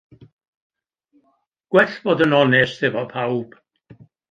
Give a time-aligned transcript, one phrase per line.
[1.75, 3.57] Gwell bod yn onest efo pawb.